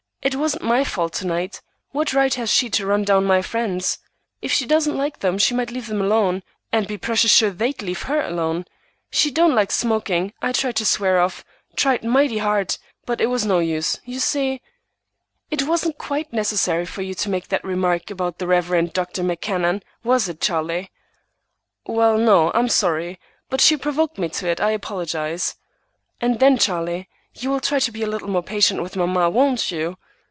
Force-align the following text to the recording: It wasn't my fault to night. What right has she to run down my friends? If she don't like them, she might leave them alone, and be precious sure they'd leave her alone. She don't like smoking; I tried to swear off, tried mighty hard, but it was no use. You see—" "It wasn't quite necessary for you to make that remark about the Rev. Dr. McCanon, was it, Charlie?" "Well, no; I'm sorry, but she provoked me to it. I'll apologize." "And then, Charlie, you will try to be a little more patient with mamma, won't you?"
It 0.23 0.35
wasn't 0.35 0.61
my 0.63 0.83
fault 0.83 1.13
to 1.13 1.25
night. 1.25 1.63
What 1.93 2.13
right 2.13 2.31
has 2.35 2.51
she 2.51 2.69
to 2.69 2.85
run 2.85 3.03
down 3.03 3.25
my 3.25 3.41
friends? 3.41 3.97
If 4.39 4.51
she 4.51 4.67
don't 4.67 4.85
like 4.85 5.17
them, 5.17 5.39
she 5.39 5.55
might 5.55 5.71
leave 5.71 5.87
them 5.87 5.99
alone, 5.99 6.43
and 6.71 6.85
be 6.87 6.99
precious 6.99 7.31
sure 7.31 7.49
they'd 7.49 7.81
leave 7.81 8.03
her 8.03 8.21
alone. 8.21 8.65
She 9.09 9.31
don't 9.31 9.55
like 9.55 9.71
smoking; 9.71 10.31
I 10.39 10.51
tried 10.51 10.75
to 10.75 10.85
swear 10.85 11.19
off, 11.19 11.43
tried 11.75 12.03
mighty 12.03 12.37
hard, 12.37 12.77
but 13.07 13.19
it 13.19 13.31
was 13.31 13.47
no 13.47 13.57
use. 13.57 13.99
You 14.05 14.19
see—" 14.19 14.61
"It 15.49 15.63
wasn't 15.63 15.97
quite 15.97 16.31
necessary 16.31 16.85
for 16.85 17.01
you 17.01 17.15
to 17.15 17.29
make 17.31 17.47
that 17.47 17.63
remark 17.63 18.11
about 18.11 18.37
the 18.37 18.45
Rev. 18.45 18.93
Dr. 18.93 19.23
McCanon, 19.23 19.81
was 20.03 20.29
it, 20.29 20.39
Charlie?" 20.39 20.91
"Well, 21.87 22.19
no; 22.19 22.51
I'm 22.53 22.69
sorry, 22.69 23.19
but 23.49 23.59
she 23.59 23.75
provoked 23.75 24.19
me 24.19 24.29
to 24.29 24.47
it. 24.47 24.61
I'll 24.61 24.75
apologize." 24.75 25.55
"And 26.21 26.39
then, 26.39 26.59
Charlie, 26.59 27.09
you 27.33 27.49
will 27.49 27.59
try 27.59 27.79
to 27.79 27.91
be 27.91 28.03
a 28.03 28.07
little 28.07 28.29
more 28.29 28.43
patient 28.43 28.83
with 28.83 28.95
mamma, 28.95 29.27
won't 29.27 29.71
you?" 29.71 29.97